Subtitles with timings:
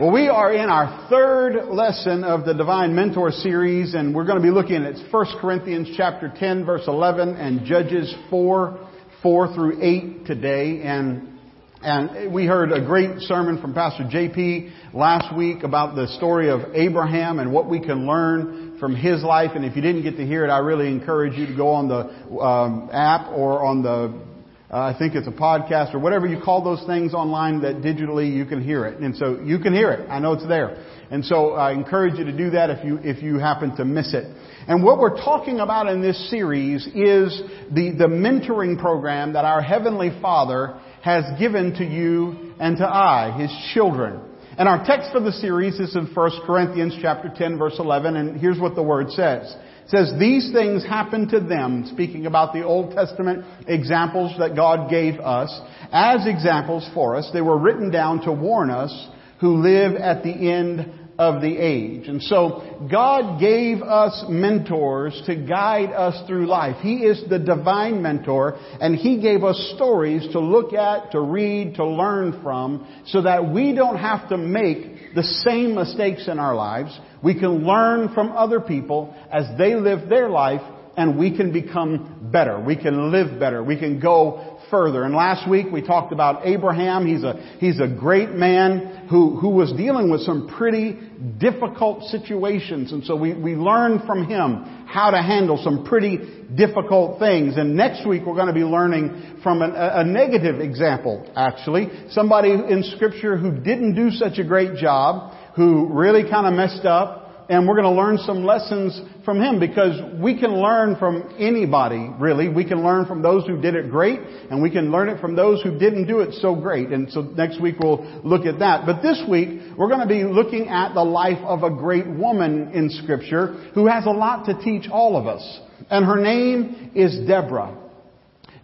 [0.00, 4.38] Well, we are in our third lesson of the Divine Mentor series, and we're going
[4.38, 8.88] to be looking at 1 Corinthians chapter 10, verse 11, and Judges 4,
[9.22, 10.80] 4 through 8 today.
[10.80, 11.38] And,
[11.82, 16.74] and we heard a great sermon from Pastor JP last week about the story of
[16.74, 19.50] Abraham and what we can learn from his life.
[19.54, 21.88] And if you didn't get to hear it, I really encourage you to go on
[21.88, 24.29] the um, app or on the
[24.72, 28.32] uh, I think it's a podcast or whatever you call those things online that digitally
[28.32, 29.00] you can hear it.
[29.00, 30.08] And so you can hear it.
[30.08, 30.84] I know it's there.
[31.10, 34.14] And so I encourage you to do that if you, if you happen to miss
[34.14, 34.24] it.
[34.68, 37.42] And what we're talking about in this series is
[37.72, 43.36] the, the mentoring program that our Heavenly Father has given to you and to I,
[43.40, 44.20] His children.
[44.56, 48.38] And our text for the series is in 1 Corinthians chapter 10 verse 11 and
[48.38, 49.56] here's what the word says
[49.90, 55.18] says these things happened to them, speaking about the Old Testament examples that God gave
[55.18, 55.60] us,
[55.92, 57.28] as examples for us.
[57.32, 59.08] They were written down to warn us
[59.40, 62.08] who live at the end of the age.
[62.08, 66.76] And so God gave us mentors to guide us through life.
[66.80, 71.74] He is the divine mentor and He gave us stories to look at, to read,
[71.74, 76.54] to learn from so that we don't have to make the same mistakes in our
[76.54, 76.98] lives.
[77.22, 80.62] We can learn from other people as they live their life
[80.96, 82.60] and we can become better.
[82.60, 83.62] We can live better.
[83.62, 85.04] We can go further.
[85.04, 87.06] And last week we talked about Abraham.
[87.06, 90.98] He's a, he's a great man who, who was dealing with some pretty
[91.38, 92.92] difficult situations.
[92.92, 96.18] And so we, we learned from him how to handle some pretty
[96.54, 97.56] difficult things.
[97.56, 101.88] And next week we're going to be learning from an, a, a negative example, actually.
[102.10, 106.84] Somebody in scripture who didn't do such a great job, who really kind of messed
[106.84, 111.34] up, and we're going to learn some lessons from him because we can learn from
[111.36, 112.48] anybody, really.
[112.48, 115.34] We can learn from those who did it great, and we can learn it from
[115.34, 116.90] those who didn't do it so great.
[116.90, 118.86] And so next week we'll look at that.
[118.86, 122.70] But this week, we're going to be looking at the life of a great woman
[122.72, 125.60] in Scripture who has a lot to teach all of us.
[125.90, 127.76] And her name is Deborah.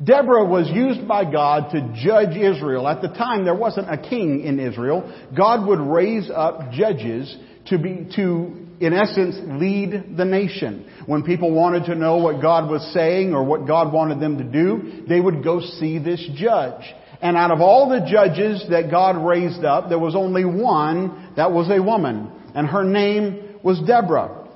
[0.02, 2.86] Deborah was used by God to judge Israel.
[2.86, 5.10] At the time, there wasn't a king in Israel.
[5.34, 7.34] God would raise up judges
[7.66, 10.90] to be, to in essence, lead the nation.
[11.06, 14.44] When people wanted to know what God was saying or what God wanted them to
[14.44, 16.82] do, they would go see this judge.
[17.22, 21.52] And out of all the judges that God raised up, there was only one that
[21.52, 22.30] was a woman.
[22.54, 24.46] And her name was Deborah.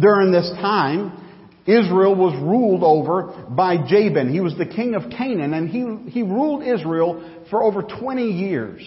[0.00, 1.23] During this time,
[1.66, 4.32] Israel was ruled over by Jabin.
[4.32, 8.82] He was the king of Canaan and he, he ruled Israel for over 20 years.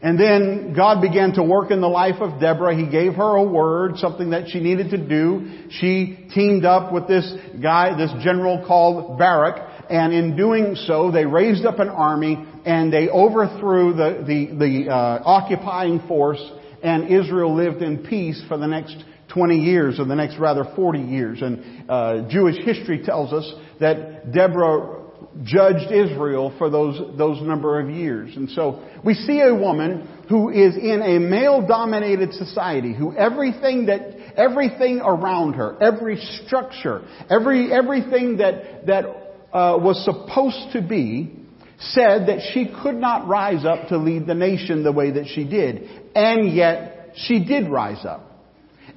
[0.00, 2.76] And then God began to work in the life of Deborah.
[2.76, 5.68] He gave her a word, something that she needed to do.
[5.70, 7.30] She teamed up with this
[7.60, 12.92] guy, this general called Barak, and in doing so, they raised up an army and
[12.92, 16.42] they overthrew the, the, the uh, occupying force
[16.82, 18.96] and Israel lived in peace for the next
[19.38, 21.40] 20 years, or the next rather 40 years.
[21.40, 25.04] And uh, Jewish history tells us that Deborah
[25.44, 28.34] judged Israel for those, those number of years.
[28.34, 33.86] And so we see a woman who is in a male dominated society, who everything
[33.86, 34.00] that,
[34.36, 41.32] everything around her, every structure, every, everything that, that uh, was supposed to be
[41.78, 45.44] said that she could not rise up to lead the nation the way that she
[45.44, 45.88] did.
[46.16, 48.27] And yet she did rise up.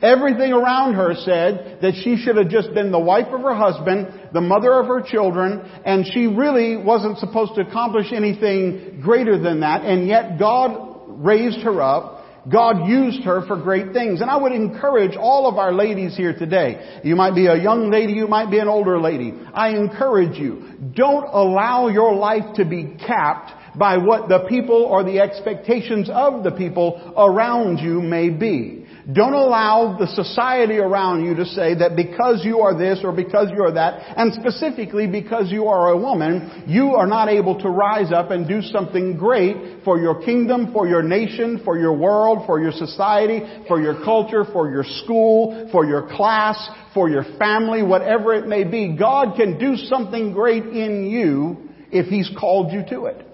[0.01, 4.29] Everything around her said that she should have just been the wife of her husband,
[4.33, 9.59] the mother of her children, and she really wasn't supposed to accomplish anything greater than
[9.59, 12.17] that, and yet God raised her up.
[12.51, 14.21] God used her for great things.
[14.21, 16.99] And I would encourage all of our ladies here today.
[17.03, 19.31] You might be a young lady, you might be an older lady.
[19.53, 20.63] I encourage you,
[20.95, 26.43] don't allow your life to be capped by what the people or the expectations of
[26.43, 28.80] the people around you may be.
[29.11, 33.49] Don't allow the society around you to say that because you are this or because
[33.51, 37.69] you are that, and specifically because you are a woman, you are not able to
[37.69, 42.45] rise up and do something great for your kingdom, for your nation, for your world,
[42.45, 47.81] for your society, for your culture, for your school, for your class, for your family,
[47.81, 48.95] whatever it may be.
[48.97, 53.30] God can do something great in you if He's called you to it.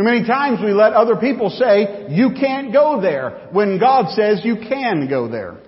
[0.00, 4.40] Too many times we let other people say, you can't go there, when God says
[4.42, 5.58] you can go there.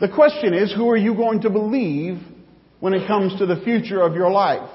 [0.00, 2.18] The question is, who are you going to believe
[2.80, 4.68] when it comes to the future of your life?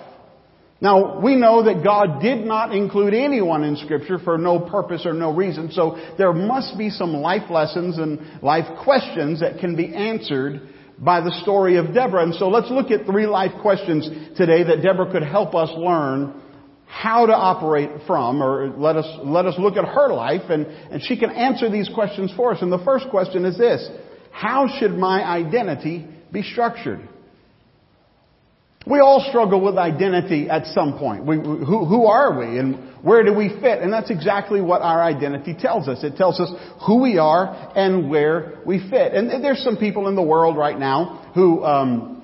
[0.79, 5.11] Now, we know that God did not include anyone in Scripture for no purpose or
[5.11, 9.93] no reason, so there must be some life lessons and life questions that can be
[9.93, 10.69] answered
[10.99, 12.23] by the story of Deborah.
[12.23, 16.40] And so let's look at three life questions today that Deborah could help us learn
[16.91, 21.01] how to operate from, or let us, let us look at her life, and, and
[21.01, 22.61] she can answer these questions for us.
[22.61, 23.89] And the first question is this
[24.31, 27.07] How should my identity be structured?
[28.85, 31.25] We all struggle with identity at some point.
[31.25, 33.79] We, who, who are we and where do we fit?
[33.79, 36.03] And that's exactly what our identity tells us.
[36.03, 36.51] It tells us
[36.85, 39.13] who we are and where we fit.
[39.13, 42.20] And there's some people in the world right now who um,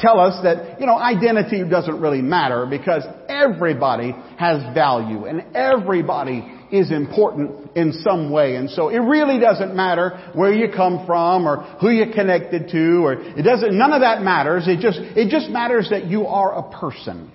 [0.00, 6.58] tell us that, you know, identity doesn't really matter because everybody has value and everybody
[6.72, 8.56] is important in some way.
[8.56, 13.04] And so it really doesn't matter where you come from or who you're connected to
[13.04, 14.66] or it doesn't, none of that matters.
[14.66, 17.30] It just, it just matters that you are a person.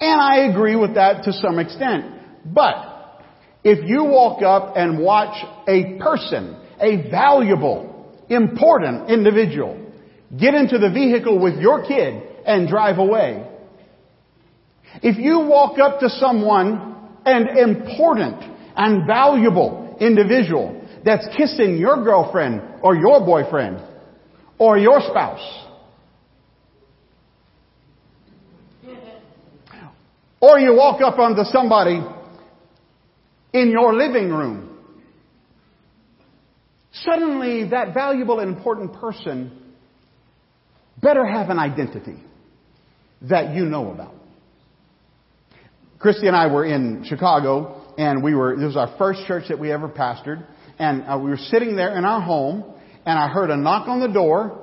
[0.00, 2.06] And I agree with that to some extent.
[2.44, 3.22] But
[3.62, 9.79] if you walk up and watch a person, a valuable, important individual,
[10.38, 13.46] get into the vehicle with your kid and drive away,
[15.02, 16.90] if you walk up to someone
[17.24, 18.36] an important
[18.76, 23.80] and valuable individual that's kissing your girlfriend or your boyfriend
[24.58, 25.66] or your spouse.
[30.40, 32.00] Or you walk up onto somebody
[33.52, 34.78] in your living room.
[36.92, 39.59] Suddenly, that valuable and important person
[41.00, 42.16] better have an identity
[43.22, 44.14] that you know about.
[45.98, 49.58] Christy and I were in Chicago, and we were, this was our first church that
[49.58, 50.46] we ever pastored,
[50.78, 52.64] and uh, we were sitting there in our home,
[53.04, 54.58] and I heard a knock on the door,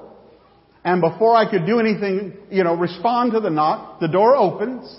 [0.83, 4.91] and before I could do anything, you know, respond to the knock, the door opens,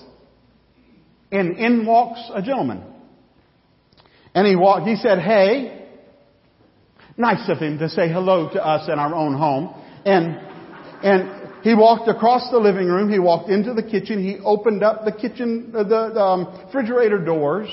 [1.32, 2.84] and in walks a gentleman.
[4.34, 5.88] And he walked, he said, hey,
[7.16, 9.74] nice of him to say hello to us in our own home.
[10.04, 10.47] And,
[11.02, 13.10] and he walked across the living room.
[13.10, 14.22] He walked into the kitchen.
[14.22, 17.68] He opened up the kitchen, the, the um, refrigerator doors.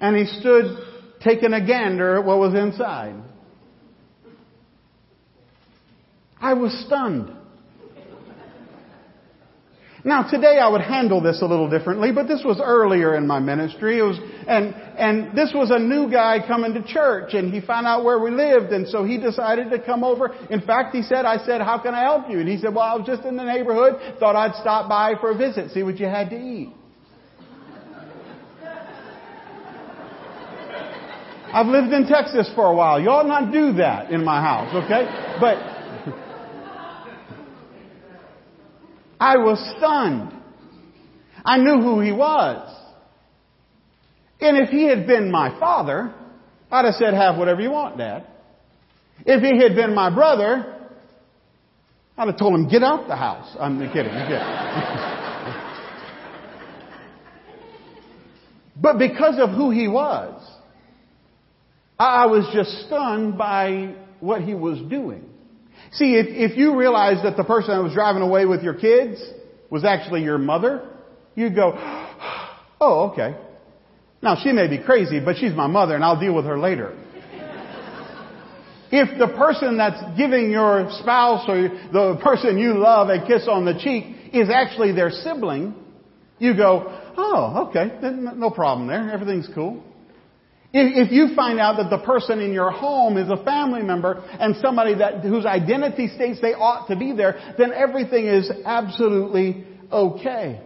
[0.00, 0.76] And he stood
[1.22, 3.14] taking a gander at what was inside.
[6.40, 7.32] I was stunned.
[10.08, 13.40] Now today I would handle this a little differently, but this was earlier in my
[13.40, 13.98] ministry.
[13.98, 14.18] It was,
[14.48, 18.18] and, and this was a new guy coming to church and he found out where
[18.18, 20.34] we lived and so he decided to come over.
[20.48, 22.40] In fact, he said, I said, how can I help you?
[22.40, 25.32] And he said, well, I was just in the neighborhood, thought I'd stop by for
[25.32, 26.70] a visit, see what you had to eat.
[31.52, 32.98] I've lived in Texas for a while.
[32.98, 35.04] You ought not do that in my house, okay?
[35.38, 35.77] But
[39.20, 40.32] I was stunned.
[41.44, 42.74] I knew who he was.
[44.40, 46.14] And if he had been my father,
[46.70, 48.26] I'd have said, have whatever you want, Dad.
[49.26, 50.76] If he had been my brother,
[52.16, 53.56] I'd have told him, get out the house.
[53.58, 54.12] I'm kidding.
[58.80, 60.40] But because of who he was,
[61.98, 65.27] I was just stunned by what he was doing.
[65.92, 69.22] See, if, if you realize that the person that was driving away with your kids
[69.70, 70.88] was actually your mother,
[71.34, 71.72] you'd go,
[72.80, 73.36] oh, okay.
[74.22, 76.96] Now she may be crazy, but she's my mother and I'll deal with her later.
[78.90, 83.64] if the person that's giving your spouse or the person you love a kiss on
[83.64, 85.74] the cheek is actually their sibling,
[86.38, 86.84] you go,
[87.16, 89.10] oh, okay, no problem there.
[89.10, 89.82] Everything's cool.
[90.70, 94.54] If you find out that the person in your home is a family member and
[94.56, 100.60] somebody that, whose identity states they ought to be there, then everything is absolutely okay.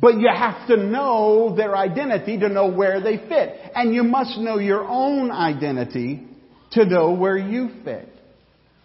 [0.00, 3.58] But you have to know their identity to know where they fit.
[3.74, 6.26] And you must know your own identity
[6.72, 8.08] to know where you fit.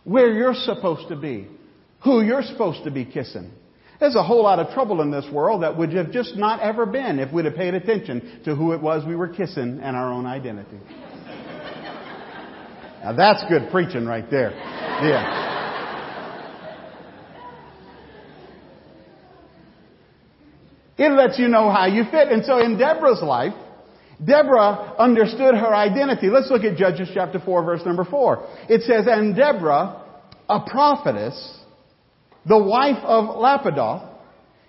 [0.06, 1.50] Where you're supposed to be.
[2.06, 3.52] Who you're supposed to be kissing.
[4.04, 6.86] There's a whole lot of trouble in this world that would have just not ever
[6.86, 10.12] been if we'd have paid attention to who it was we were kissing and our
[10.12, 10.78] own identity.
[13.02, 14.52] now that's good preaching right there.
[14.52, 15.54] Yeah.
[20.98, 22.28] It lets you know how you fit.
[22.28, 23.54] And so in Deborah's life,
[24.22, 26.28] Deborah understood her identity.
[26.28, 28.66] Let's look at Judges chapter 4 verse number 4.
[28.68, 30.04] It says, And Deborah,
[30.50, 31.62] a prophetess,
[32.46, 34.10] the wife of Lapidoth,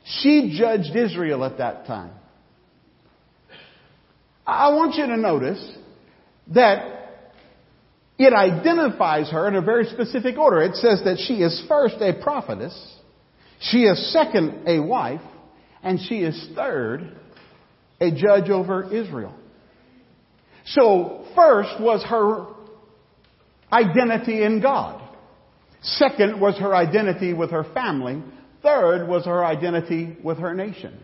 [0.05, 2.13] she judged Israel at that time.
[4.47, 5.77] I want you to notice
[6.49, 6.95] that
[8.19, 10.63] it identifies her in a very specific order.
[10.63, 12.75] It says that she is first a prophetess,
[13.59, 15.23] she is second a wife,
[15.83, 17.17] and she is third
[18.01, 19.35] a judge over Israel.
[20.67, 22.47] So first was her
[23.73, 25.01] identity in God.
[25.85, 28.23] Second was her identity with her family.
[28.63, 30.99] Third was her identity with her nation.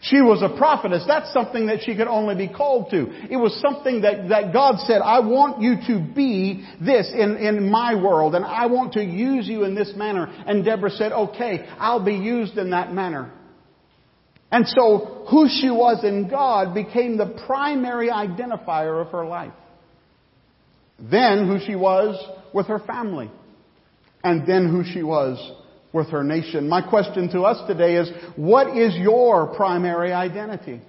[0.00, 1.04] She was a prophetess.
[1.06, 3.06] That's something that she could only be called to.
[3.30, 7.70] It was something that, that God said, I want you to be this in, in
[7.70, 10.26] my world, and I want to use you in this manner.
[10.26, 13.32] And Deborah said, okay, I'll be used in that manner.
[14.50, 19.52] And so, who she was in God became the primary identifier of her life.
[20.98, 22.22] Then, who she was
[22.52, 23.30] with her family.
[24.24, 25.38] And then, who she was
[25.92, 26.68] with her nation.
[26.68, 30.80] My question to us today is, what is your primary identity?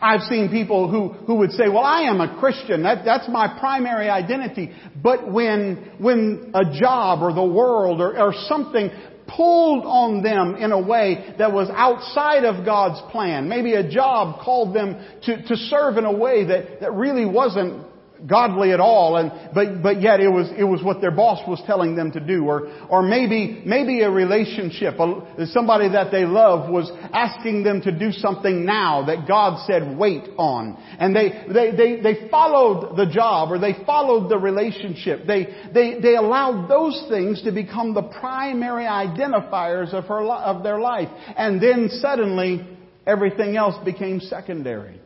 [0.00, 2.82] I've seen people who, who would say, well, I am a Christian.
[2.82, 4.72] That, that's my primary identity.
[5.00, 8.90] But when, when a job or the world or, or something
[9.26, 14.44] pulled on them in a way that was outside of God's plan, maybe a job
[14.44, 17.86] called them to, to serve in a way that, that really wasn't
[18.26, 21.62] godly at all, and but but yet it was it was what their boss was
[21.66, 26.70] telling them to do, or or maybe maybe a relationship, a, somebody that they love
[26.70, 31.70] was asking them to do something now that God said wait on, and they they
[31.76, 35.26] they they followed the job or they followed the relationship.
[35.26, 40.80] They they they allowed those things to become the primary identifiers of her of their
[40.80, 42.66] life, and then suddenly
[43.06, 45.00] everything else became secondary.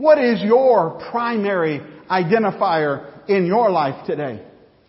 [0.00, 1.78] What is your primary
[2.10, 4.42] identifier in your life today?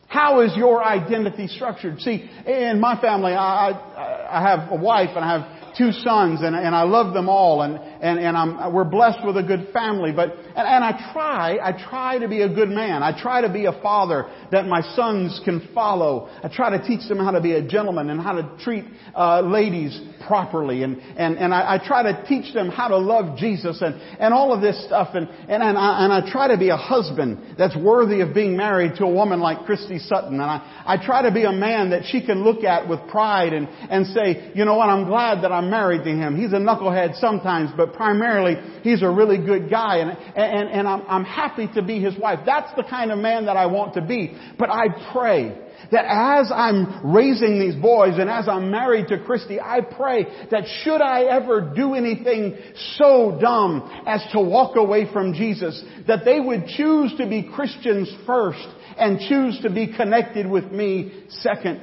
[0.07, 1.99] How is your identity structured?
[1.99, 6.39] See, in my family, I, I, I have a wife and I have two sons
[6.41, 9.69] and, and I love them all and, and, and I'm, we're blessed with a good
[9.71, 10.11] family.
[10.11, 13.03] But, and, and I try, I try to be a good man.
[13.03, 16.27] I try to be a father that my sons can follow.
[16.43, 19.41] I try to teach them how to be a gentleman and how to treat uh,
[19.41, 20.83] ladies properly.
[20.83, 24.33] And, and, and I, I try to teach them how to love Jesus and, and
[24.33, 25.09] all of this stuff.
[25.13, 28.57] And, and, and, I, and I try to be a husband that's worthy of being
[28.57, 30.33] married to a woman like Christy Sutton.
[30.33, 33.53] And I, I try to be a man that she can look at with pride
[33.53, 36.35] and, and say, you know what, I'm glad that I'm married to him.
[36.35, 41.01] He's a knucklehead sometimes, but primarily he's a really good guy and, and, and I'm,
[41.07, 42.39] I'm happy to be his wife.
[42.45, 44.37] That's the kind of man that I want to be.
[44.57, 45.57] But I pray
[45.91, 50.63] that as I'm raising these boys and as I'm married to Christy, I pray that
[50.83, 52.57] should I ever do anything
[52.97, 58.13] so dumb as to walk away from Jesus, that they would choose to be Christians
[58.25, 58.67] first
[58.97, 61.81] and choose to be connected with me second.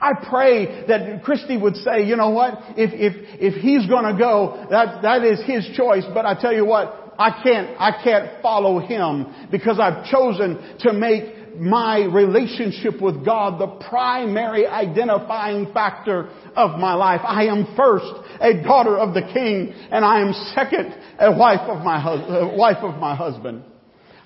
[0.00, 4.66] I pray that Christy would say, you know what, if, if, if he's gonna go,
[4.70, 8.78] that, that is his choice, but I tell you what, I can't, I can't follow
[8.78, 16.78] him because I've chosen to make my relationship with God the primary identifying factor of
[16.78, 17.20] my life.
[17.22, 21.84] I am first a daughter of the King and I am second a wife of
[21.84, 23.64] my, hus- uh, wife of my husband.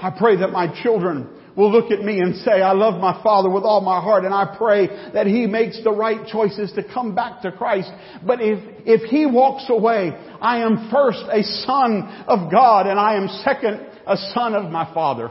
[0.04, 3.48] I pray that my children will look at me and say, I love my father
[3.48, 7.14] with all my heart and I pray that he makes the right choices to come
[7.14, 7.90] back to Christ.
[8.22, 13.14] But if, if he walks away, I am first a son of God and I
[13.14, 15.30] am second a son of my father.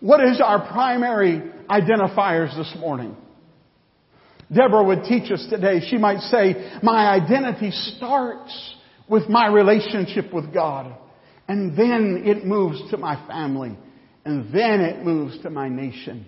[0.00, 3.14] What is our primary identifiers this morning?
[4.50, 5.86] Deborah would teach us today.
[5.86, 8.74] She might say, my identity starts
[9.06, 10.96] with my relationship with God.
[11.50, 13.76] And then it moves to my family
[14.24, 16.24] and then it moves to my nation.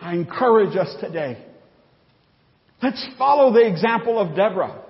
[0.00, 1.44] I encourage us today.
[2.80, 4.84] Let's follow the example of Deborah.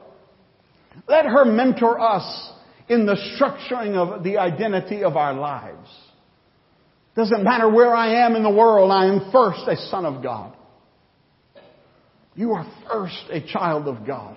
[1.09, 2.53] Let her mentor us
[2.91, 5.89] in the structuring of the identity of our lives.
[7.17, 10.55] Doesn't matter where I am in the world, I am first a son of God.
[12.35, 14.37] You are first a child of God.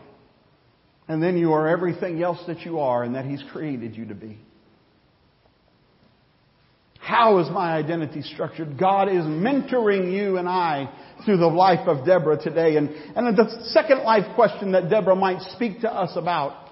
[1.10, 4.16] And then you are everything else that you are and that He's created you to
[4.16, 4.40] be.
[7.10, 8.78] How is my identity structured?
[8.78, 10.94] God is mentoring you and I
[11.25, 12.78] through the life of Deborah today.
[12.78, 16.70] And, and the second life question that Deborah might speak to us about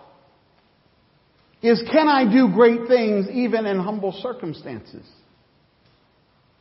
[1.64, 5.04] is can I do great things even in humble circumstances?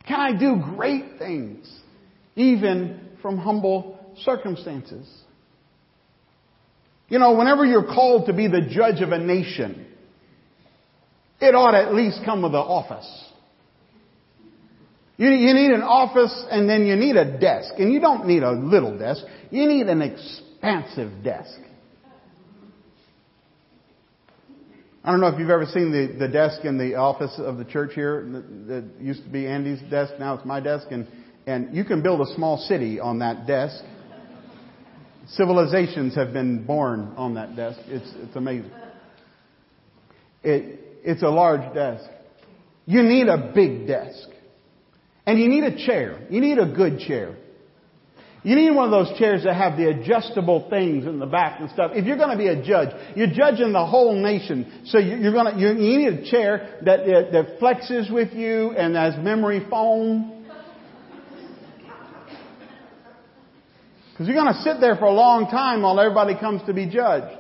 [0.09, 1.71] Can I do great things
[2.35, 5.07] even from humble circumstances?
[7.11, 9.87] You know, whenever you're called to be the judge of a nation,
[11.43, 13.33] it ought to at least come with an office.
[15.17, 17.75] You, you need an office and then you need a desk.
[17.79, 19.25] And you don't need a little desk.
[19.51, 21.59] You need an expansive desk.
[25.03, 27.65] I don't know if you've ever seen the, the desk in the office of the
[27.65, 28.27] church here
[28.67, 30.15] that used to be Andy's desk.
[30.19, 30.89] Now it's my desk.
[30.91, 31.07] And,
[31.47, 33.85] and you can build a small city on that desk.
[35.29, 37.79] Civilizations have been born on that desk.
[37.87, 38.71] It's, it's amazing.
[40.43, 42.05] It, it's a large desk.
[42.85, 44.29] You need a big desk.
[45.27, 46.27] And you need a chair.
[46.31, 47.37] You need a good chair.
[48.45, 51.69] You need one of those chairs that have the adjustable things in the back and
[51.69, 51.91] stuff.
[51.95, 54.83] If you're going to be a judge, you're judging the whole nation.
[54.87, 59.17] So you're going to, you need a chair that, that flexes with you and has
[59.17, 60.45] memory foam.
[64.13, 66.89] Because you're going to sit there for a long time while everybody comes to be
[66.89, 67.37] judged.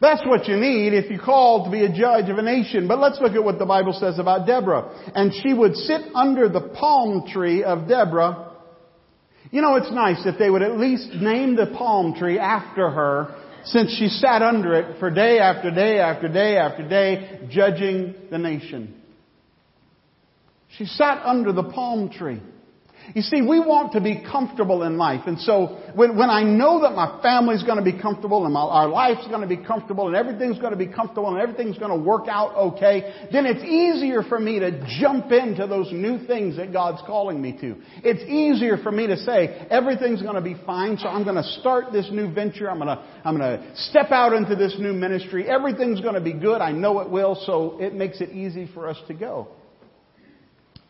[0.00, 2.86] That's what you need if you're called to be a judge of a nation.
[2.86, 5.10] But let's look at what the Bible says about Deborah.
[5.14, 8.52] And she would sit under the palm tree of Deborah.
[9.50, 13.34] You know, it's nice if they would at least name the palm tree after her
[13.64, 18.38] since she sat under it for day after day after day after day judging the
[18.38, 18.94] nation.
[20.76, 22.40] She sat under the palm tree.
[23.14, 25.22] You see, we want to be comfortable in life.
[25.26, 28.60] And so when, when I know that my family's going to be comfortable and my,
[28.60, 31.96] our life's going to be comfortable and everything's going to be comfortable and everything's going
[31.96, 36.56] to work out okay, then it's easier for me to jump into those new things
[36.56, 37.76] that God's calling me to.
[38.02, 41.48] It's easier for me to say, everything's going to be fine, so I'm going to
[41.60, 42.68] start this new venture.
[42.70, 45.48] I'm going to, I'm going to step out into this new ministry.
[45.48, 46.60] Everything's going to be good.
[46.60, 49.48] I know it will, so it makes it easy for us to go.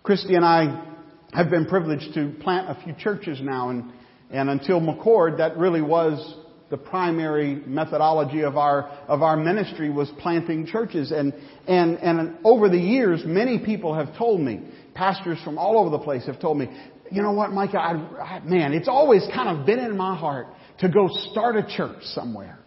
[0.02, 0.95] Christy and I
[1.36, 3.92] have been privileged to plant a few churches now, and,
[4.30, 6.34] and until McCord, that really was
[6.70, 11.12] the primary methodology of our of our ministry was planting churches.
[11.12, 11.32] And
[11.68, 14.62] and and over the years many people have told me
[14.94, 16.66] pastors from all over the place have told me
[17.12, 17.78] you know what Micah?
[17.78, 20.48] I, I, man it's always kind of been in my heart
[20.80, 22.58] to go start a church somewhere.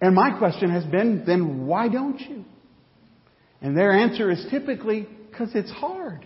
[0.00, 2.46] And my question has been then why don't you?
[3.60, 6.24] And their answer is typically because it's hard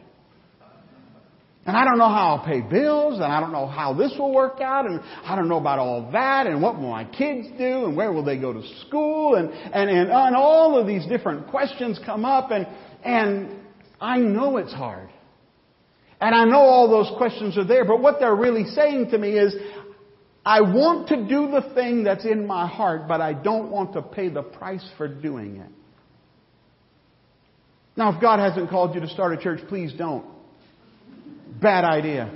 [1.69, 4.33] and I don't know how I'll pay bills, and I don't know how this will
[4.33, 7.85] work out, and I don't know about all that, and what will my kids do,
[7.85, 11.49] and where will they go to school, and, and, and, and all of these different
[11.49, 12.67] questions come up, and,
[13.05, 13.61] and
[14.01, 15.11] I know it's hard.
[16.23, 19.33] And I know all those questions are there, but what they're really saying to me
[19.33, 19.55] is,
[20.47, 24.01] I want to do the thing that's in my heart, but I don't want to
[24.01, 25.71] pay the price for doing it.
[27.95, 30.38] Now, if God hasn't called you to start a church, please don't.
[31.61, 32.35] Bad idea.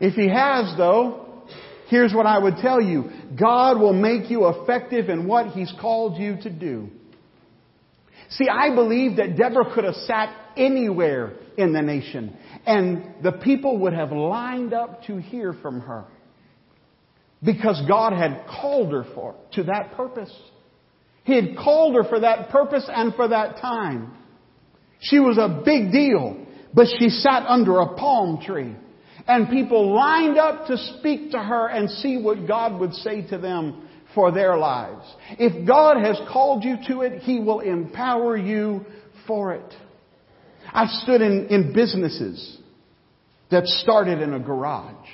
[0.00, 1.44] If he has, though,
[1.88, 3.10] here's what I would tell you.
[3.38, 6.88] God will make you effective in what he's called you to do.
[8.30, 13.78] See, I believe that Deborah could have sat anywhere in the nation and the people
[13.80, 16.04] would have lined up to hear from her
[17.42, 20.32] because God had called her for to that purpose.
[21.24, 24.14] He had called her for that purpose and for that time.
[25.00, 26.43] She was a big deal.
[26.74, 28.74] But she sat under a palm tree.
[29.26, 33.38] And people lined up to speak to her and see what God would say to
[33.38, 35.06] them for their lives.
[35.38, 38.84] If God has called you to it, He will empower you
[39.26, 39.74] for it.
[40.72, 42.58] I've stood in, in businesses
[43.50, 45.08] that started in a garage,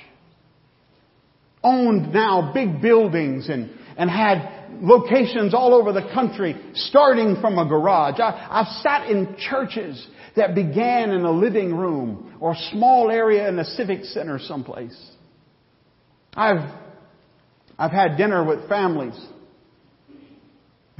[1.63, 7.67] owned now big buildings and, and had locations all over the country starting from a
[7.67, 8.19] garage.
[8.19, 13.47] I, I've sat in churches that began in a living room or a small area
[13.47, 14.97] in a civic center someplace.
[16.33, 16.71] I've,
[17.77, 19.19] I've had dinner with families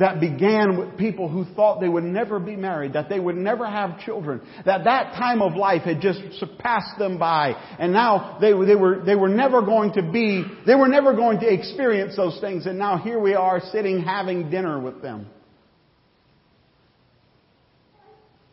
[0.02, 3.68] that began with people who thought they would never be married, that they would never
[3.68, 8.54] have children, that that time of life had just surpassed them by, and now they,
[8.54, 12.16] were, they were, they were never going to be, they were never going to experience
[12.16, 15.28] those things, and now here we are sitting having dinner with them.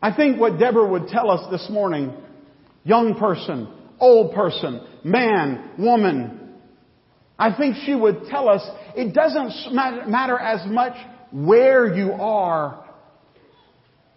[0.01, 2.13] I think what Deborah would tell us this morning,
[2.83, 3.67] young person,
[3.99, 6.55] old person, man, woman,
[7.37, 8.61] I think she would tell us
[8.95, 10.93] it doesn't matter as much
[11.31, 12.85] where you are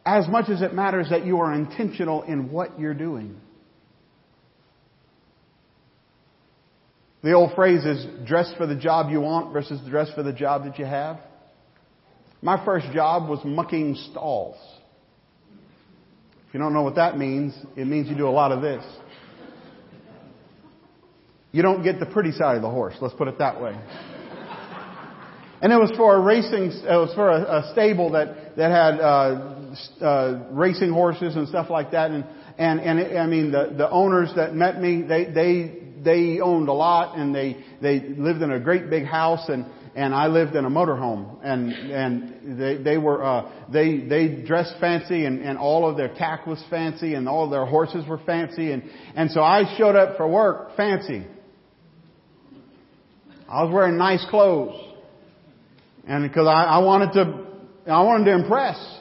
[0.05, 3.41] as much as it matters that you are intentional in what you're doing.
[7.23, 10.65] The old phrase is dress for the job you want versus dress for the job
[10.65, 11.19] that you have.
[12.41, 14.57] My first job was mucking stalls.
[16.53, 18.85] If you don't know what that means, it means you do a lot of this.
[21.51, 23.75] You don't get the pretty side of the horse, let's put it that way.
[25.63, 29.01] And it was for a racing, it was for a, a stable that, that had,
[29.01, 32.11] uh, uh, racing horses and stuff like that.
[32.11, 32.27] And,
[32.59, 36.69] and, and it, I mean, the, the owners that met me, they, they, they owned
[36.69, 40.57] a lot and they, they lived in a great big house and, and I lived
[40.57, 45.59] in a motorhome, and and they they were uh, they they dressed fancy, and and
[45.59, 48.83] all of their tack was fancy, and all their horses were fancy, and
[49.15, 51.27] and so I showed up for work fancy.
[53.49, 54.81] I was wearing nice clothes,
[56.07, 58.99] and because I, I wanted to I wanted to impress.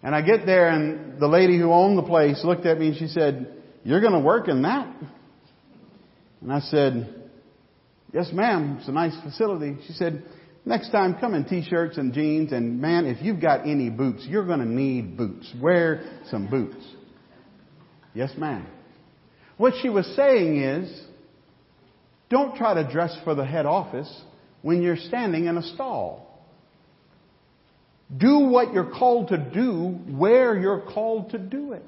[0.00, 2.96] And I get there and the lady who owned the place looked at me and
[2.96, 3.52] she said,
[3.84, 4.94] you're going to work in that?
[6.40, 7.27] And I said,
[8.12, 9.76] yes ma'am, it's a nice facility.
[9.86, 10.22] She said,
[10.64, 14.46] next time come in t-shirts and jeans and man, if you've got any boots, you're
[14.46, 15.52] going to need boots.
[15.60, 16.84] Wear some boots.
[18.14, 18.66] Yes ma'am.
[19.56, 21.02] What she was saying is,
[22.30, 24.22] don't try to dress for the head office
[24.62, 26.24] when you're standing in a stall.
[28.14, 31.84] Do what you're called to do where you're called to do it.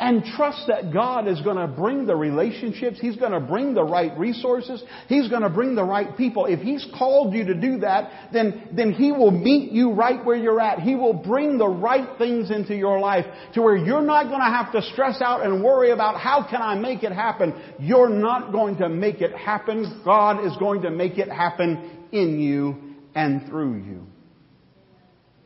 [0.00, 2.98] And trust that God is going to bring the relationships.
[3.00, 4.82] He's going to bring the right resources.
[5.08, 6.46] He's going to bring the right people.
[6.46, 10.36] If He's called you to do that, then, then He will meet you right where
[10.36, 10.80] you're at.
[10.80, 13.24] He will bring the right things into your life
[13.54, 16.62] to where you're not going to have to stress out and worry about how can
[16.62, 17.60] I make it happen.
[17.80, 20.02] You're not going to make it happen.
[20.04, 22.76] God is going to make it happen in you
[23.14, 24.06] and through you.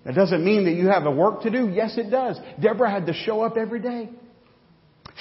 [0.04, 1.68] That doesn't mean that you have a work to do.
[1.68, 2.38] Yes, it does.
[2.60, 4.10] Deborah had to show up every day.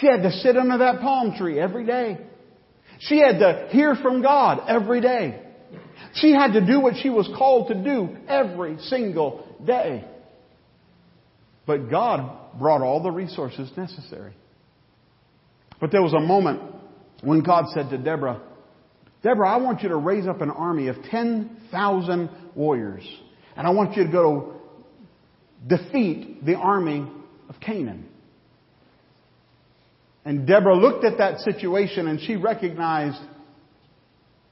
[0.02, 2.18] She had to sit under that palm tree every day.
[3.02, 5.40] She had to hear from God every day.
[6.16, 10.04] She had to do what she was called to do every single day.
[11.68, 14.34] But God brought all the resources necessary.
[15.80, 16.62] But there was a moment
[17.22, 18.42] when God said to Deborah,
[19.22, 23.08] Deborah, I want you to raise up an army of 10,000 warriors.
[23.56, 24.62] And I want you to go
[25.68, 27.08] defeat the army
[27.50, 28.08] of Canaan.
[30.24, 33.20] And Deborah looked at that situation and she recognized,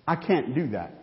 [0.07, 0.93] I can't do that.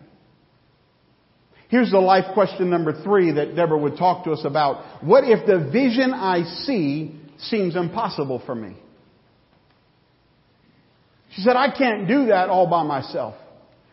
[1.68, 5.04] Here's the life question number three that Deborah would talk to us about.
[5.04, 8.76] What if the vision I see seems impossible for me?
[11.30, 13.34] She said, I can't do that all by myself.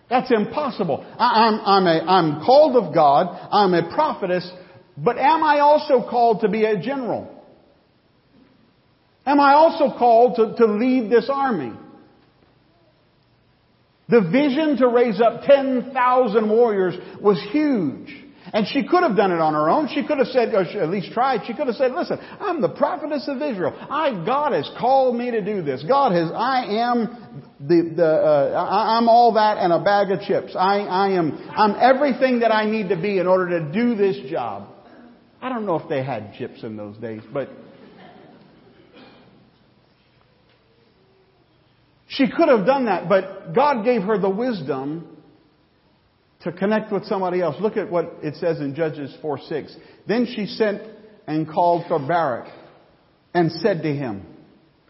[0.09, 1.03] That's impossible.
[1.17, 3.49] I, am I'm, a, I'm called of God.
[3.51, 4.49] I'm a prophetess.
[4.95, 7.32] But am I also called to be a general?
[9.25, 11.73] Am I also called to, to lead this army?
[14.09, 18.23] The vision to raise up 10,000 warriors was huge.
[18.51, 19.87] And she could have done it on her own.
[19.87, 22.69] She could have said, or at least tried, she could have said, listen, I'm the
[22.69, 23.73] prophetess of Israel.
[23.89, 25.83] I, God has called me to do this.
[25.87, 30.55] God has, I am the, the, uh, I'm all that and a bag of chips.
[30.55, 34.29] I, I am, I'm everything that I need to be in order to do this
[34.29, 34.67] job.
[35.41, 37.49] I don't know if they had chips in those days, but
[42.15, 45.07] She could have done that, but God gave her the wisdom
[46.41, 47.55] to connect with somebody else.
[47.59, 49.75] Look at what it says in Judges 4 6.
[50.07, 50.81] Then she sent
[51.25, 52.51] and called for Barak
[53.33, 54.25] and said to him,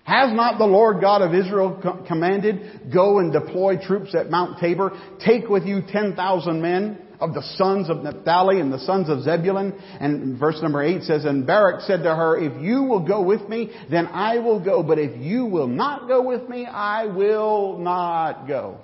[0.03, 4.91] Has not the Lord God of Israel commanded, Go and deploy troops at Mount Tabor,
[5.23, 7.02] take with you 10,000 men?
[7.23, 9.71] Of the sons of Naphtali and the sons of Zebulun.
[9.99, 13.47] And verse number 8 says, And Barak said to her, If you will go with
[13.47, 14.83] me, then I will go.
[14.83, 18.79] But if you will not go with me, I will not go.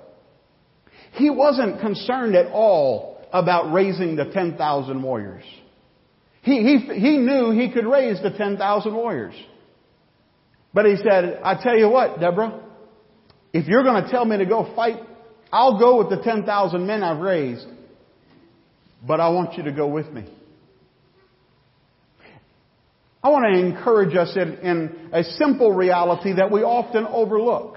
[1.12, 5.44] He wasn't concerned at all about raising the 10,000 warriors.
[6.42, 9.34] He, he, he knew he could raise the 10,000 warriors.
[10.72, 12.62] But he said, I tell you what, Deborah,
[13.52, 14.96] if you're going to tell me to go fight,
[15.52, 17.66] I'll go with the 10,000 men I've raised
[19.06, 20.26] but I want you to go with me.
[23.22, 27.76] I want to encourage us in, in, a simple reality that we often overlook.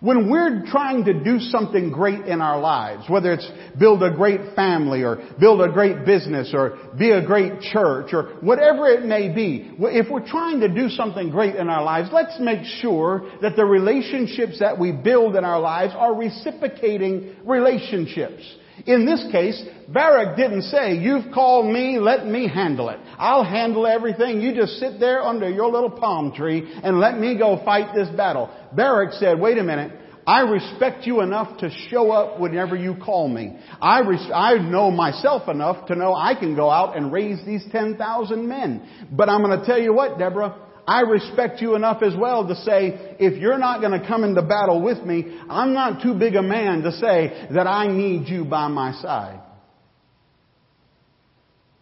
[0.00, 4.54] When we're trying to do something great in our lives, whether it's build a great
[4.54, 9.34] family or build a great business or be a great church or whatever it may
[9.34, 13.56] be, if we're trying to do something great in our lives, let's make sure that
[13.56, 18.42] the relationships that we build in our lives are reciprocating relationships.
[18.84, 22.98] In this case, Barak didn't say, you've called me, let me handle it.
[23.18, 24.40] I'll handle everything.
[24.40, 28.08] You just sit there under your little palm tree and let me go fight this
[28.16, 28.50] battle.
[28.74, 29.92] Barak said, wait a minute.
[30.26, 33.56] I respect you enough to show up whenever you call me.
[33.80, 37.64] I, res- I know myself enough to know I can go out and raise these
[37.70, 39.08] 10,000 men.
[39.12, 42.56] But I'm going to tell you what, Deborah, I respect you enough as well to
[42.56, 46.34] say, if you're not going to come into battle with me, I'm not too big
[46.34, 49.42] a man to say that I need you by my side.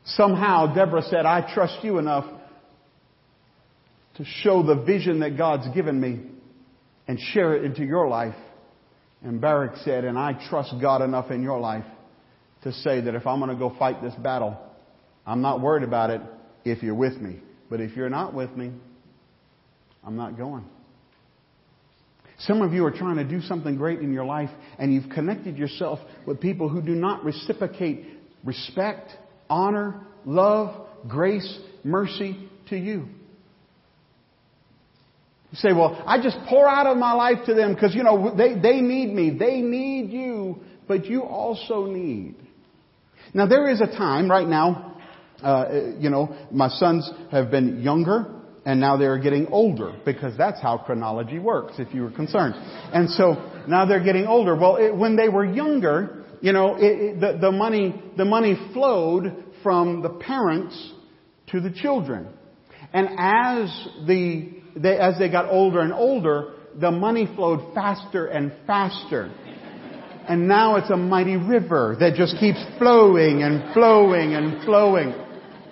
[0.04, 2.26] Somehow Deborah said, I trust you enough
[4.16, 6.20] to show the vision that God's given me
[7.08, 8.34] and share it into your life.
[9.22, 11.86] And Barak said, and I trust God enough in your life
[12.62, 14.58] to say that if I'm going to go fight this battle,
[15.26, 16.20] I'm not worried about it
[16.64, 17.40] if you're with me.
[17.70, 18.72] But if you're not with me,
[20.04, 20.64] I'm not going.
[22.40, 25.56] Some of you are trying to do something great in your life and you've connected
[25.56, 28.06] yourself with people who do not reciprocate
[28.44, 29.10] respect,
[29.54, 33.06] honor, love, grace, mercy to you.
[35.50, 38.34] You say, well, I just pour out of my life to them because, you know,
[38.36, 39.36] they, they need me.
[39.38, 42.34] They need you, but you also need.
[43.32, 44.96] Now, there is a time right now,
[45.42, 45.66] uh,
[45.98, 48.26] you know, my sons have been younger
[48.66, 52.54] and now they're getting older because that's how chronology works, if you were concerned.
[52.56, 53.34] And so
[53.68, 54.56] now they're getting older.
[54.56, 58.56] Well, it, when they were younger, you know, it, it, the, the money, the money
[58.72, 60.92] flowed from the parents
[61.48, 62.28] to the children.
[62.92, 68.52] And as the, they, as they got older and older, the money flowed faster and
[68.68, 69.32] faster.
[70.28, 75.12] And now it's a mighty river that just keeps flowing and flowing and flowing.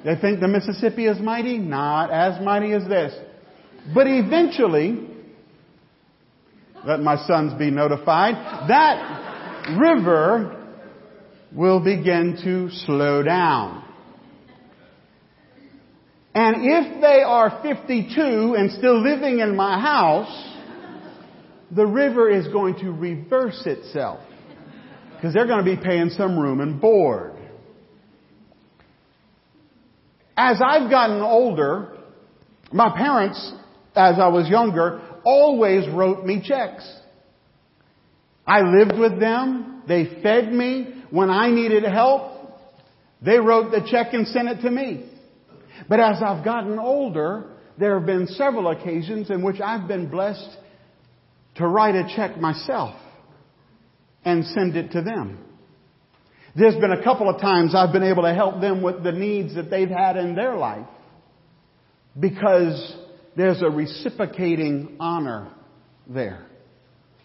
[0.05, 1.59] They think the Mississippi is mighty?
[1.59, 3.15] Not as mighty as this.
[3.95, 5.09] But eventually,
[6.85, 8.35] let my sons be notified,
[8.69, 10.59] that river
[11.55, 13.82] will begin to slow down.
[16.35, 20.49] And if they are 52 and still living in my house,
[21.71, 24.21] the river is going to reverse itself.
[25.15, 27.35] Because they're going to be paying some room and board.
[30.37, 31.97] As I've gotten older,
[32.73, 33.53] my parents,
[33.95, 36.91] as I was younger, always wrote me checks.
[38.47, 39.83] I lived with them.
[39.87, 41.05] They fed me.
[41.11, 42.33] When I needed help,
[43.21, 45.12] they wrote the check and sent it to me.
[45.89, 50.57] But as I've gotten older, there have been several occasions in which I've been blessed
[51.57, 52.95] to write a check myself
[54.25, 55.39] and send it to them.
[56.55, 59.55] There's been a couple of times I've been able to help them with the needs
[59.55, 60.87] that they've had in their life
[62.19, 62.97] because
[63.37, 65.51] there's a reciprocating honor
[66.07, 66.47] there.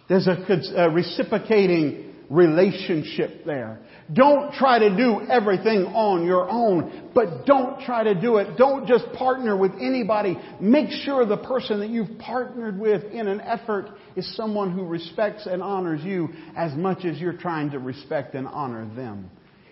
[0.08, 0.38] There's a,
[0.78, 3.79] a reciprocating relationship there.
[4.11, 8.57] Don't try to do everything on your own, but don't try to do it.
[8.57, 10.37] Don't just partner with anybody.
[10.59, 15.45] Make sure the person that you've partnered with in an effort is someone who respects
[15.45, 19.29] and honors you as much as you're trying to respect and honor them.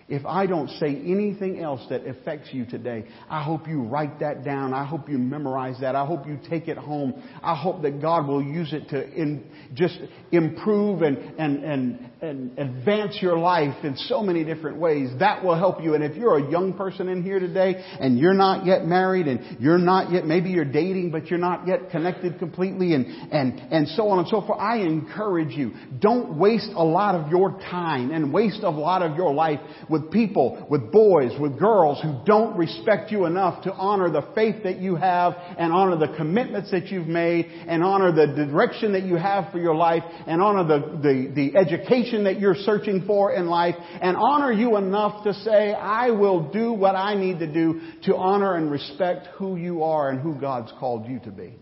[0.08, 4.44] If I don't say anything else that affects you today, I hope you write that
[4.44, 4.72] down.
[4.72, 5.96] I hope you memorize that.
[5.96, 7.20] I hope you take it home.
[7.42, 9.98] I hope that God will use it to in, just
[10.30, 15.10] improve and, and, and, and advance your life in so many different ways.
[15.18, 15.94] That will help you.
[15.94, 19.60] And if you're a young person in here today and you're not yet married and
[19.60, 23.88] you're not yet, maybe you're dating, but you're not yet connected completely and, and, and
[23.88, 28.12] so on and so forth, I encourage you, don't waste a lot of your time
[28.12, 29.58] and waste a lot of your life
[29.90, 34.62] with people, with boys, with girls who don't respect you enough to honor the faith
[34.64, 39.04] that you have and honor the commitments that you've made and honor the direction that
[39.04, 43.32] you have for your life and honor the, the, the education that you're searching for
[43.32, 47.52] in life and honor you enough to say, I will do what I need to
[47.52, 51.54] do to honor and respect who you are and who God's called you to be.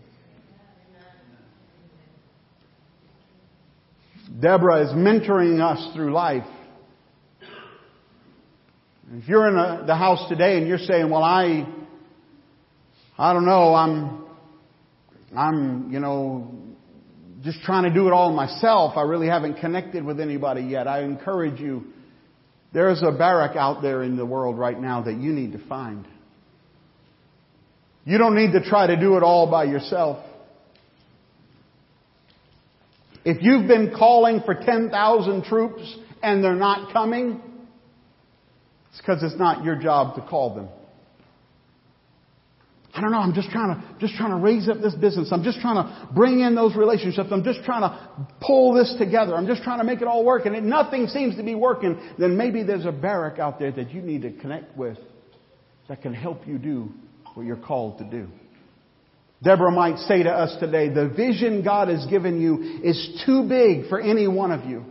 [4.39, 6.43] Deborah is mentoring us through life.
[9.13, 11.67] If you're in a, the house today and you're saying, well, I,
[13.17, 14.25] I don't know, I'm,
[15.37, 16.51] I'm, you know,
[17.43, 18.97] just trying to do it all myself.
[18.97, 20.87] I really haven't connected with anybody yet.
[20.87, 21.83] I encourage you.
[22.73, 26.07] There's a Barak out there in the world right now that you need to find.
[28.05, 30.25] You don't need to try to do it all by yourself.
[33.23, 37.41] If you've been calling for 10,000 troops and they're not coming,
[38.95, 40.69] it's because it's not your job to call them.
[42.93, 45.27] I don't know, I'm just trying to, just trying to raise up this business.
[45.33, 47.27] I'm just trying to bring in those relationships.
[47.29, 49.35] I'm just trying to pull this together.
[49.35, 51.99] I'm just trying to make it all work and it, nothing seems to be working.
[52.17, 54.97] Then maybe there's a Barak out there that you need to connect with
[55.89, 56.89] that can help you do
[57.33, 58.29] what you're called to do.
[59.43, 63.89] Deborah might say to us today, the vision God has given you is too big
[63.89, 64.85] for any one of you,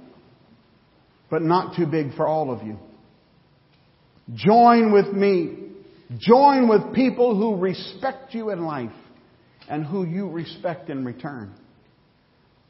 [1.30, 2.78] but not too big for all of you.
[4.32, 5.58] Join with me.
[6.18, 8.92] Join with people who respect you in life
[9.68, 11.54] and who you respect in return.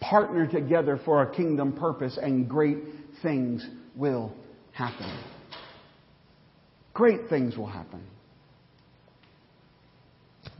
[0.00, 2.78] Partner together for a kingdom purpose and great
[3.22, 4.32] things will
[4.72, 5.18] happen.
[6.92, 8.02] Great things will happen.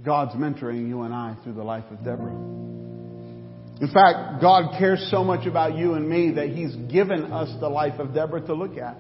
[0.05, 2.35] God's mentoring you and I through the life of Deborah.
[3.81, 7.69] In fact, God cares so much about you and me that He's given us the
[7.69, 8.97] life of Deborah to look at.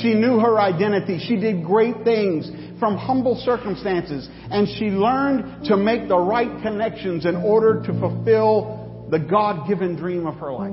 [0.00, 1.18] She knew her identity.
[1.26, 4.28] She did great things from humble circumstances.
[4.50, 9.96] And she learned to make the right connections in order to fulfill the God given
[9.96, 10.72] dream of her life.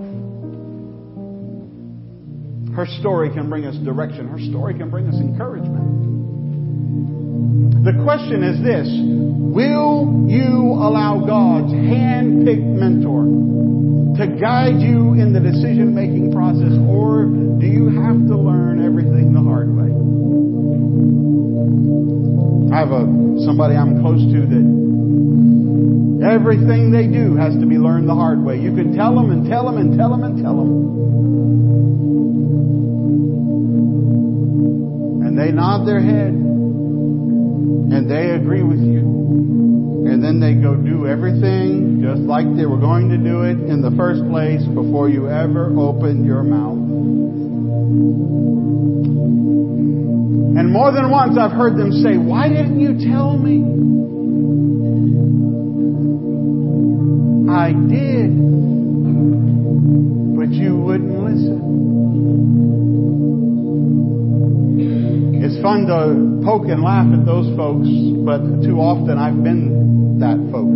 [2.75, 4.29] Her story can bring us direction.
[4.29, 5.99] Her story can bring us encouragement.
[7.83, 13.25] The question is this Will you allow God's hand picked mentor
[14.19, 18.79] to guide you in the decision making process, or do you have to learn
[22.79, 23.03] have a,
[23.43, 24.63] somebody I'm close to that
[26.23, 28.59] everything they do has to be learned the hard way.
[28.59, 30.71] You can tell them and tell them and tell them and tell them.
[35.27, 40.07] And they nod their head and they agree with you.
[40.07, 43.81] And then they go do everything just like they were going to do it in
[43.81, 48.38] the first place before you ever opened your mouth.
[50.69, 53.57] And more than once I've heard them say, Why didn't you tell me?
[57.49, 58.29] I did,
[60.37, 61.57] but you wouldn't listen.
[65.41, 67.89] It's fun to poke and laugh at those folks,
[68.21, 70.69] but too often I've been that folk.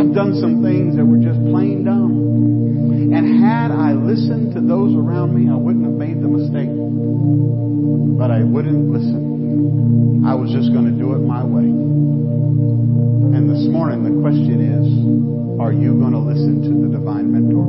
[0.00, 3.12] I've done some things that were just plain dumb.
[3.12, 5.87] And had I listened to those around me, I wouldn't
[6.28, 6.68] the mistake.
[8.18, 10.24] But I wouldn't listen.
[10.26, 11.64] I was just going to do it my way.
[11.64, 14.84] And this morning, the question is
[15.60, 17.66] are you going to listen to the divine mentor?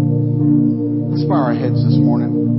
[1.10, 2.50] Let's bow our heads this morning.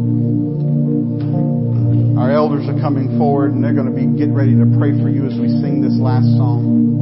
[2.19, 5.09] Our elders are coming forward and they're going to be getting ready to pray for
[5.09, 6.99] you as we sing this last song.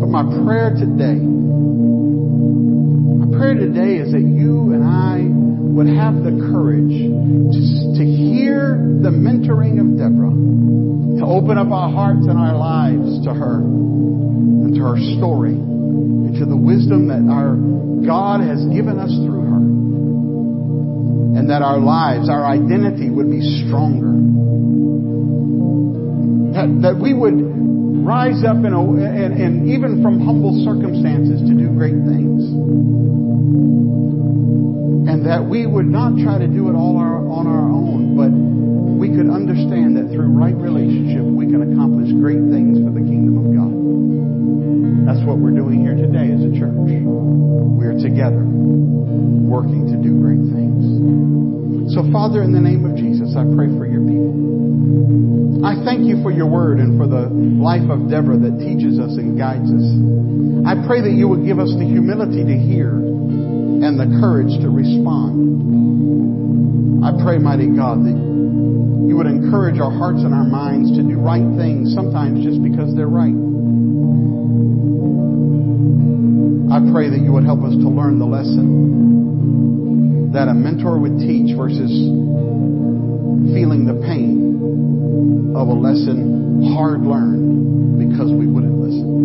[0.00, 1.20] But my prayer today,
[3.22, 5.47] my prayer today is that you and I
[5.78, 7.60] would have the courage to,
[7.94, 10.34] to hear the mentoring of Deborah,
[11.22, 16.34] to open up our hearts and our lives to her and to her story and
[16.34, 17.54] to the wisdom that our
[18.02, 19.62] God has given us through her
[21.38, 24.18] and that our lives, our identity would be stronger.
[26.58, 27.38] That, that we would
[28.02, 32.42] rise up in a, and, and even from humble circumstances to do great things.
[35.08, 38.28] And that we would not try to do it all our, on our own, but
[38.28, 43.40] we could understand that through right relationship we can accomplish great things for the kingdom
[43.40, 43.72] of God.
[45.08, 46.76] That's what we're doing here today as a church.
[46.76, 51.96] We're together working to do great things.
[51.96, 55.64] So, Father, in the name of Jesus, I pray for your people.
[55.64, 59.16] I thank you for your word and for the life of Deborah that teaches us
[59.16, 59.88] and guides us.
[60.68, 62.92] I pray that you would give us the humility to hear
[63.84, 65.58] and the courage to respond.
[67.04, 71.18] I pray, mighty God, that you would encourage our hearts and our minds to do
[71.18, 73.34] right things, sometimes just because they're right.
[76.68, 81.18] I pray that you would help us to learn the lesson that a mentor would
[81.18, 81.90] teach versus
[83.54, 89.17] feeling the pain of a lesson hard learned because we wouldn't listen.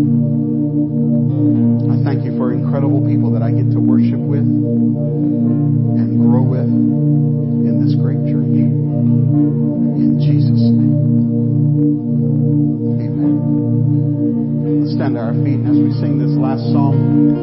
[2.74, 8.50] Incredible people that I get to worship with and grow with in this great church.
[8.50, 10.98] In Jesus' name.
[12.98, 14.82] Amen.
[14.82, 17.34] Let's stand to our feet and as we sing this last song.